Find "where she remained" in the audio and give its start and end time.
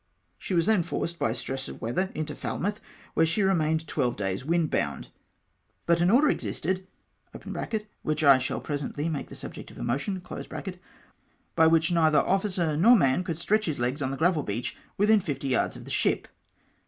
3.13-3.87